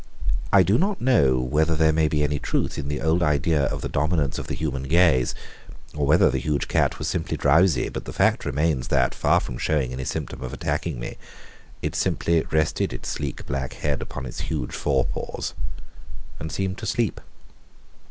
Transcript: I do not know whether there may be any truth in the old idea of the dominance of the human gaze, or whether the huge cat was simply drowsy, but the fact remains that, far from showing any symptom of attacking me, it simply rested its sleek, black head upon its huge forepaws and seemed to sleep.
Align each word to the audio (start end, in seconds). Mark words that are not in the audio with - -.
I 0.51 0.63
do 0.63 0.79
not 0.79 0.99
know 0.99 1.37
whether 1.39 1.75
there 1.75 1.91
may 1.93 2.07
be 2.07 2.23
any 2.23 2.39
truth 2.39 2.79
in 2.79 2.87
the 2.87 3.01
old 3.01 3.21
idea 3.21 3.65
of 3.65 3.81
the 3.81 3.87
dominance 3.87 4.39
of 4.39 4.47
the 4.47 4.55
human 4.55 4.81
gaze, 4.87 5.35
or 5.93 6.07
whether 6.07 6.31
the 6.31 6.39
huge 6.39 6.67
cat 6.67 6.97
was 6.97 7.07
simply 7.07 7.37
drowsy, 7.37 7.87
but 7.87 8.05
the 8.05 8.11
fact 8.11 8.43
remains 8.43 8.87
that, 8.87 9.13
far 9.13 9.39
from 9.39 9.59
showing 9.59 9.93
any 9.93 10.05
symptom 10.05 10.41
of 10.41 10.53
attacking 10.53 10.99
me, 10.99 11.17
it 11.83 11.93
simply 11.93 12.41
rested 12.49 12.93
its 12.93 13.09
sleek, 13.09 13.45
black 13.45 13.73
head 13.73 14.01
upon 14.01 14.25
its 14.25 14.39
huge 14.49 14.73
forepaws 14.73 15.53
and 16.39 16.51
seemed 16.51 16.79
to 16.79 16.87
sleep. 16.87 17.21